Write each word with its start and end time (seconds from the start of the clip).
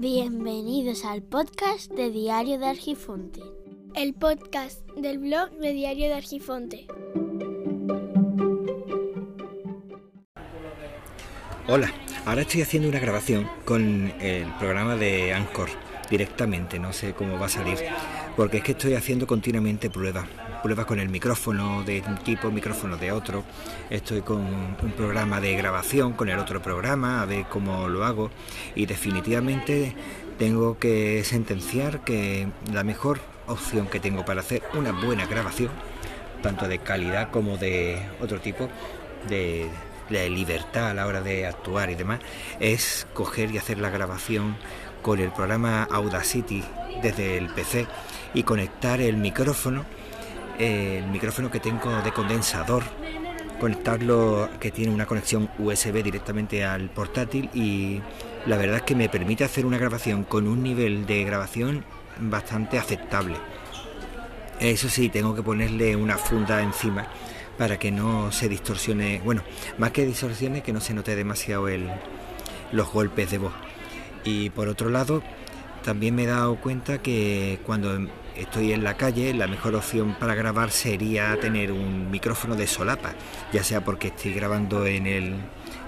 Bienvenidos 0.00 1.04
al 1.04 1.22
podcast 1.22 1.90
de 1.90 2.12
Diario 2.12 2.56
de 2.60 2.66
Argifonte. 2.66 3.40
El 3.96 4.14
podcast 4.14 4.88
del 4.96 5.18
blog 5.18 5.50
de 5.58 5.72
Diario 5.72 6.06
de 6.06 6.14
Argifonte. 6.14 6.86
Hola, 11.66 11.92
ahora 12.26 12.42
estoy 12.42 12.62
haciendo 12.62 12.88
una 12.88 13.00
grabación 13.00 13.50
con 13.64 14.12
el 14.20 14.46
programa 14.60 14.94
de 14.94 15.32
Anchor 15.32 15.70
directamente, 16.10 16.78
no 16.78 16.92
sé 16.92 17.12
cómo 17.12 17.38
va 17.38 17.46
a 17.46 17.50
salir, 17.50 17.78
porque 18.36 18.58
es 18.58 18.62
que 18.62 18.72
estoy 18.72 18.94
haciendo 18.94 19.26
continuamente 19.26 19.90
pruebas, 19.90 20.26
pruebas 20.62 20.86
con 20.86 21.00
el 21.00 21.08
micrófono 21.08 21.82
de 21.84 22.02
un 22.06 22.18
tipo, 22.18 22.50
micrófono 22.50 22.96
de 22.96 23.12
otro, 23.12 23.44
estoy 23.90 24.22
con 24.22 24.40
un 24.40 24.92
programa 24.96 25.40
de 25.40 25.56
grabación 25.56 26.12
con 26.12 26.28
el 26.28 26.38
otro 26.38 26.62
programa, 26.62 27.22
a 27.22 27.26
ver 27.26 27.46
cómo 27.48 27.88
lo 27.88 28.04
hago 28.04 28.30
y 28.74 28.86
definitivamente 28.86 29.94
tengo 30.38 30.78
que 30.78 31.24
sentenciar 31.24 32.04
que 32.04 32.48
la 32.72 32.84
mejor 32.84 33.20
opción 33.48 33.86
que 33.88 33.98
tengo 33.98 34.24
para 34.24 34.40
hacer 34.40 34.62
una 34.74 34.92
buena 34.92 35.26
grabación, 35.26 35.70
tanto 36.42 36.68
de 36.68 36.78
calidad 36.78 37.30
como 37.30 37.56
de 37.56 38.00
otro 38.20 38.40
tipo, 38.40 38.68
de, 39.28 39.68
libertad 40.30 40.90
a 40.90 40.94
la 40.94 41.06
hora 41.06 41.20
de 41.20 41.46
actuar 41.46 41.90
y 41.90 41.94
demás, 41.94 42.20
es 42.60 43.06
coger 43.12 43.50
y 43.50 43.58
hacer 43.58 43.78
la 43.78 43.90
grabación 43.90 44.56
con 45.02 45.18
el 45.18 45.30
programa 45.32 45.84
Audacity 45.84 46.62
desde 47.02 47.38
el 47.38 47.48
PC 47.48 47.86
y 48.34 48.42
conectar 48.42 49.00
el 49.00 49.16
micrófono, 49.16 49.84
el 50.58 51.06
micrófono 51.06 51.50
que 51.50 51.60
tengo 51.60 51.90
de 52.02 52.12
condensador, 52.12 52.82
conectarlo 53.60 54.48
que 54.60 54.70
tiene 54.70 54.92
una 54.92 55.06
conexión 55.06 55.48
USB 55.58 56.02
directamente 56.02 56.64
al 56.64 56.90
portátil 56.90 57.50
y 57.54 58.00
la 58.46 58.56
verdad 58.56 58.76
es 58.76 58.82
que 58.82 58.94
me 58.94 59.08
permite 59.08 59.44
hacer 59.44 59.66
una 59.66 59.78
grabación 59.78 60.24
con 60.24 60.46
un 60.46 60.62
nivel 60.62 61.06
de 61.06 61.24
grabación 61.24 61.84
bastante 62.20 62.78
aceptable. 62.78 63.36
Eso 64.60 64.88
sí, 64.88 65.08
tengo 65.08 65.34
que 65.34 65.42
ponerle 65.42 65.94
una 65.94 66.18
funda 66.18 66.62
encima 66.62 67.06
para 67.56 67.78
que 67.78 67.90
no 67.90 68.32
se 68.32 68.48
distorsione, 68.48 69.20
bueno, 69.24 69.42
más 69.78 69.90
que 69.90 70.04
distorsione, 70.06 70.62
que 70.62 70.72
no 70.72 70.80
se 70.80 70.94
note 70.94 71.14
demasiado 71.14 71.68
el, 71.68 71.88
los 72.72 72.90
golpes 72.90 73.30
de 73.30 73.38
voz. 73.38 73.52
Y 74.28 74.50
por 74.50 74.68
otro 74.68 74.90
lado, 74.90 75.22
también 75.82 76.14
me 76.14 76.24
he 76.24 76.26
dado 76.26 76.56
cuenta 76.56 76.98
que 76.98 77.60
cuando 77.64 77.98
estoy 78.36 78.74
en 78.74 78.84
la 78.84 78.94
calle, 78.94 79.32
la 79.32 79.46
mejor 79.46 79.74
opción 79.74 80.16
para 80.20 80.34
grabar 80.34 80.70
sería 80.70 81.40
tener 81.40 81.72
un 81.72 82.10
micrófono 82.10 82.54
de 82.54 82.66
solapa, 82.66 83.14
ya 83.54 83.64
sea 83.64 83.82
porque 83.82 84.08
estoy 84.08 84.34
grabando 84.34 84.84
en 84.84 85.06
el, 85.06 85.34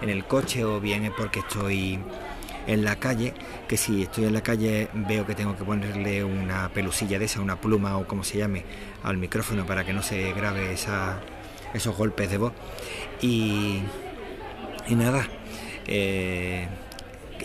en 0.00 0.08
el 0.08 0.24
coche 0.24 0.64
o 0.64 0.80
bien 0.80 1.04
es 1.04 1.10
porque 1.10 1.40
estoy 1.40 1.98
en 2.66 2.82
la 2.82 2.96
calle, 2.96 3.34
que 3.68 3.76
si 3.76 4.04
estoy 4.04 4.24
en 4.24 4.32
la 4.32 4.42
calle 4.42 4.88
veo 4.94 5.26
que 5.26 5.34
tengo 5.34 5.54
que 5.54 5.64
ponerle 5.64 6.24
una 6.24 6.70
pelusilla 6.70 7.18
de 7.18 7.26
esa, 7.26 7.42
una 7.42 7.60
pluma 7.60 7.98
o 7.98 8.06
como 8.06 8.24
se 8.24 8.38
llame, 8.38 8.64
al 9.02 9.18
micrófono 9.18 9.66
para 9.66 9.84
que 9.84 9.92
no 9.92 10.02
se 10.02 10.32
grabe 10.32 10.72
esos 10.72 11.94
golpes 11.94 12.30
de 12.30 12.38
voz. 12.38 12.54
Y, 13.20 13.82
y 14.88 14.94
nada, 14.94 15.28
eh, 15.86 16.68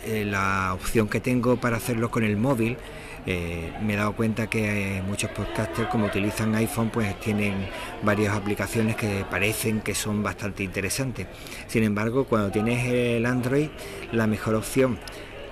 eh, 0.04 0.26
la 0.26 0.74
opción 0.74 1.08
que 1.08 1.20
tengo 1.20 1.58
para 1.58 1.78
hacerlo 1.78 2.12
con 2.12 2.24
el 2.24 2.38
móvil, 2.38 2.78
eh, 3.26 3.74
me 3.82 3.94
he 3.94 3.96
dado 3.96 4.14
cuenta 4.14 4.48
que 4.48 5.02
muchos 5.08 5.32
podcasters 5.32 5.90
como 5.90 6.06
utilizan 6.06 6.54
iPhone 6.56 6.90
pues 6.92 7.20
tienen 7.20 7.68
varias 8.04 8.36
aplicaciones 8.36 8.96
que 8.96 9.26
parecen 9.30 9.82
que 9.82 9.96
son 9.96 10.22
bastante 10.22 10.64
interesantes. 10.64 11.28
Sin 11.68 11.84
embargo, 11.84 12.26
cuando 12.26 12.52
tienes 12.52 12.86
el 12.86 13.26
Android, 13.26 13.70
la 14.12 14.28
mejor 14.28 14.56
opción 14.56 15.00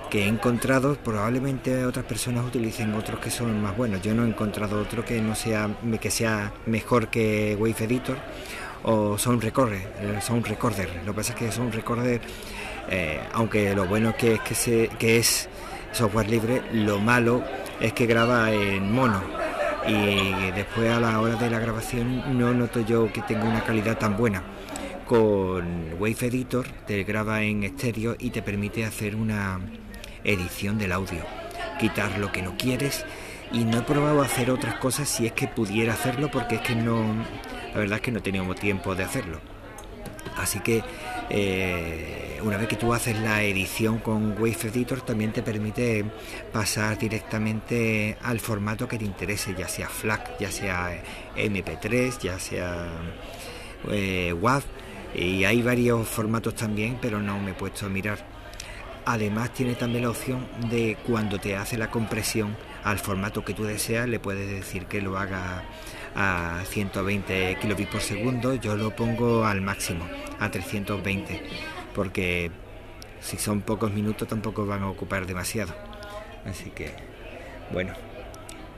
que 0.08 0.24
he 0.24 0.28
encontrado, 0.28 0.94
probablemente 0.94 1.84
otras 1.84 2.04
personas 2.04 2.46
utilicen 2.46 2.94
otros 2.94 3.18
que 3.18 3.30
son 3.30 3.60
más 3.60 3.76
buenos. 3.76 4.02
Yo 4.02 4.14
no 4.14 4.24
he 4.24 4.28
encontrado 4.28 4.80
otro 4.80 5.04
que 5.04 5.20
no 5.20 5.34
sea 5.34 5.68
que 6.00 6.10
sea 6.10 6.52
mejor 6.66 7.08
que 7.08 7.56
Wave 7.58 7.84
Editor 7.84 8.18
o 8.84 9.18
Sound 9.18 9.42
Recorder, 9.42 9.82
Sound 10.20 10.46
Recorder. 10.46 10.88
Lo 11.04 11.12
que 11.12 11.16
pasa 11.16 11.32
es 11.32 11.38
que 11.38 11.50
Sound 11.50 11.74
Recorder 11.74 12.20
eh, 12.90 13.20
aunque 13.32 13.74
lo 13.74 13.86
bueno 13.86 14.16
que 14.16 14.34
es 14.34 14.40
que, 14.40 14.54
se, 14.54 14.90
es 15.00 15.48
software 15.92 16.28
libre, 16.28 16.62
lo 16.72 16.98
malo 16.98 17.42
es 17.80 17.92
que 17.92 18.06
graba 18.06 18.52
en 18.52 18.92
mono 18.92 19.22
y 19.86 20.50
después 20.52 20.90
a 20.90 21.00
la 21.00 21.20
hora 21.20 21.36
de 21.36 21.50
la 21.50 21.58
grabación 21.58 22.38
no 22.38 22.54
noto 22.54 22.80
yo 22.80 23.12
que 23.12 23.22
tenga 23.22 23.44
una 23.44 23.64
calidad 23.64 23.98
tan 23.98 24.16
buena. 24.16 24.42
Con 25.06 25.94
Wave 25.98 26.16
Editor 26.28 26.66
te 26.86 27.04
graba 27.04 27.42
en 27.42 27.62
estéreo 27.64 28.16
y 28.18 28.30
te 28.30 28.40
permite 28.40 28.86
hacer 28.86 29.14
una 29.14 29.60
edición 30.24 30.78
del 30.78 30.92
audio, 30.92 31.20
quitar 31.78 32.18
lo 32.18 32.32
que 32.32 32.40
no 32.40 32.56
quieres 32.56 33.04
y 33.52 33.64
no 33.64 33.78
he 33.78 33.82
probado 33.82 34.22
hacer 34.22 34.50
otras 34.50 34.76
cosas 34.76 35.08
si 35.08 35.26
es 35.26 35.32
que 35.32 35.46
pudiera 35.46 35.92
hacerlo 35.92 36.30
porque 36.30 36.56
es 36.56 36.60
que 36.62 36.74
no, 36.74 37.04
la 37.72 37.78
verdad 37.78 37.96
es 37.96 38.02
que 38.02 38.12
no 38.12 38.22
teníamos 38.22 38.56
tiempo 38.56 38.94
de 38.94 39.04
hacerlo. 39.04 39.40
Así 40.36 40.60
que 40.60 40.82
eh, 41.36 42.38
una 42.44 42.56
vez 42.58 42.68
que 42.68 42.76
tú 42.76 42.94
haces 42.94 43.18
la 43.18 43.42
edición 43.42 43.98
con 43.98 44.40
Wave 44.40 44.56
Editor 44.66 45.00
también 45.00 45.32
te 45.32 45.42
permite 45.42 46.04
pasar 46.52 46.96
directamente 46.96 48.16
al 48.22 48.38
formato 48.38 48.86
que 48.86 48.98
te 48.98 49.04
interese, 49.04 49.52
ya 49.58 49.66
sea 49.66 49.88
FLAC, 49.88 50.38
ya 50.38 50.52
sea 50.52 51.02
MP3, 51.36 52.18
ya 52.20 52.38
sea 52.38 52.86
eh, 53.90 54.32
WAV 54.32 54.62
y 55.16 55.42
hay 55.42 55.60
varios 55.60 56.06
formatos 56.06 56.54
también, 56.54 56.98
pero 57.02 57.20
no 57.20 57.40
me 57.40 57.50
he 57.50 57.54
puesto 57.54 57.86
a 57.86 57.88
mirar. 57.88 58.18
Además 59.04 59.52
tiene 59.52 59.74
también 59.74 60.04
la 60.04 60.10
opción 60.10 60.46
de 60.70 60.96
cuando 61.04 61.40
te 61.40 61.56
hace 61.56 61.76
la 61.76 61.90
compresión 61.90 62.56
al 62.84 63.00
formato 63.00 63.44
que 63.44 63.54
tú 63.54 63.64
deseas, 63.64 64.08
le 64.08 64.20
puedes 64.20 64.48
decir 64.48 64.86
que 64.86 65.02
lo 65.02 65.18
haga 65.18 65.64
a 66.14 66.62
120 66.64 67.58
kilobits 67.60 67.90
por 67.90 68.00
segundo, 68.00 68.54
yo 68.54 68.76
lo 68.76 68.94
pongo 68.94 69.44
al 69.44 69.60
máximo, 69.60 70.06
a 70.38 70.50
320, 70.50 71.42
porque 71.94 72.50
si 73.20 73.38
son 73.38 73.62
pocos 73.62 73.92
minutos 73.92 74.28
tampoco 74.28 74.66
van 74.66 74.82
a 74.82 74.90
ocupar 74.90 75.26
demasiado. 75.26 75.74
Así 76.44 76.70
que, 76.70 76.90
bueno. 77.72 77.92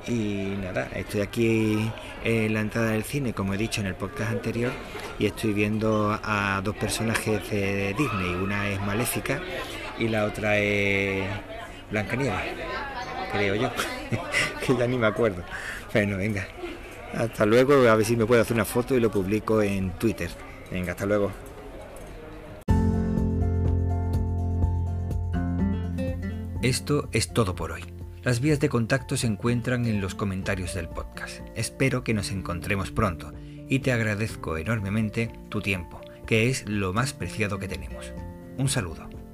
Y 0.09 0.55
nada, 0.63 0.89
estoy 0.95 1.21
aquí 1.21 1.91
en 2.23 2.55
la 2.55 2.61
entrada 2.61 2.91
del 2.91 3.03
cine, 3.03 3.33
como 3.33 3.55
he 3.55 3.57
dicho 3.57 3.81
en 3.81 3.89
el 3.89 3.97
podcast 3.97 4.31
anterior, 4.31 4.71
y 5.19 5.27
estoy 5.27 5.53
viendo 5.53 6.17
a 6.23 6.61
dos 6.63 6.77
personajes 6.77 7.51
de 7.51 7.93
Disney. 7.99 8.35
Una 8.35 8.69
es 8.69 8.81
Maléfica 8.83 9.41
y 9.99 10.07
la 10.07 10.25
otra 10.27 10.59
es 10.59 11.29
Blancanieves, 11.91 12.41
creo 13.33 13.57
yo, 13.57 13.71
que 14.65 14.77
ya 14.77 14.87
ni 14.87 14.97
me 14.97 15.09
acuerdo. 15.09 15.43
Bueno, 15.93 16.19
venga, 16.19 16.47
hasta 17.15 17.47
luego, 17.47 17.75
a 17.89 17.97
ver 17.97 18.05
si 18.05 18.17
me 18.17 18.27
puedo 18.27 18.43
hacer 18.43 18.55
una 18.55 18.65
foto 18.65 18.95
y 18.95 19.01
lo 19.01 19.11
publico 19.11 19.63
en 19.63 19.91
Twitter. 19.99 20.31
Venga, 20.71 20.93
hasta 20.93 21.07
luego. 21.07 21.31
Esto 26.63 27.09
es 27.13 27.33
todo 27.33 27.55
por 27.55 27.71
hoy. 27.73 27.85
Las 28.23 28.41
vías 28.41 28.59
de 28.59 28.69
contacto 28.69 29.17
se 29.17 29.29
encuentran 29.29 29.87
en 29.87 30.01
los 30.01 30.17
comentarios 30.17 30.75
del 30.75 30.89
podcast. 30.89 31.41
Espero 31.55 32.03
que 32.03 32.13
nos 32.13 32.33
encontremos 32.33 32.91
pronto 32.91 33.33
y 33.69 33.79
te 33.79 33.93
agradezco 33.93 34.57
enormemente 34.57 35.31
tu 35.49 35.61
tiempo, 35.61 36.01
que 36.27 36.51
es 36.51 36.69
lo 36.69 36.93
más 36.93 37.13
preciado 37.13 37.61
que 37.61 37.69
tenemos. 37.69 38.13
Un 38.59 38.69
saludo. 38.69 39.26